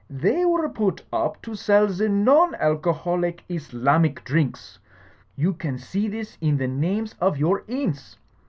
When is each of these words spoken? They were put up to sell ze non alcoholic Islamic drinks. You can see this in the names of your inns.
They 0.09 0.45
were 0.45 0.67
put 0.67 1.03
up 1.13 1.43
to 1.43 1.53
sell 1.53 1.87
ze 1.87 2.07
non 2.07 2.55
alcoholic 2.55 3.43
Islamic 3.47 4.23
drinks. 4.23 4.79
You 5.35 5.53
can 5.53 5.77
see 5.77 6.07
this 6.07 6.39
in 6.41 6.57
the 6.57 6.67
names 6.67 7.13
of 7.21 7.37
your 7.37 7.63
inns. 7.67 8.17